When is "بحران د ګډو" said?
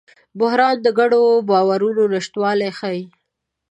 0.39-1.23